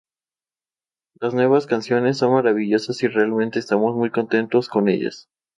Las 1.19 1.35
nuevas 1.35 1.67
canciones 1.67 2.17
son 2.17 2.33
maravillosas 2.33 3.03
y 3.03 3.07
realmente 3.07 3.59
estamos 3.59 3.95
muy 3.95 4.09
contentos 4.09 4.67
con 4.67 4.89
ellas. 4.89 5.29